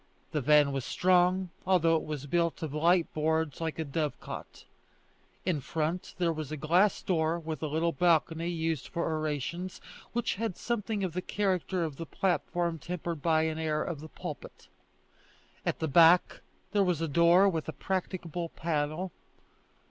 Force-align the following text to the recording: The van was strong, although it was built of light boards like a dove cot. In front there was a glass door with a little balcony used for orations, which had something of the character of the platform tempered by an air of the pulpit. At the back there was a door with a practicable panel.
The 0.31 0.41
van 0.41 0.71
was 0.71 0.83
strong, 0.83 1.51
although 1.63 1.95
it 1.95 2.01
was 2.05 2.25
built 2.25 2.63
of 2.63 2.73
light 2.73 3.13
boards 3.13 3.61
like 3.61 3.77
a 3.77 3.85
dove 3.85 4.19
cot. 4.19 4.65
In 5.45 5.61
front 5.61 6.15
there 6.17 6.33
was 6.33 6.51
a 6.51 6.57
glass 6.57 7.03
door 7.03 7.37
with 7.37 7.61
a 7.61 7.67
little 7.67 7.91
balcony 7.91 8.47
used 8.47 8.87
for 8.87 9.07
orations, 9.13 9.79
which 10.11 10.33
had 10.41 10.57
something 10.57 11.03
of 11.03 11.13
the 11.13 11.21
character 11.21 11.83
of 11.83 11.97
the 11.97 12.07
platform 12.07 12.79
tempered 12.79 13.21
by 13.21 13.43
an 13.43 13.59
air 13.59 13.83
of 13.83 13.99
the 13.99 14.09
pulpit. 14.09 14.69
At 15.67 15.77
the 15.77 15.87
back 15.87 16.39
there 16.71 16.83
was 16.83 16.99
a 16.99 17.07
door 17.07 17.47
with 17.47 17.69
a 17.69 17.71
practicable 17.71 18.49
panel. 18.49 19.11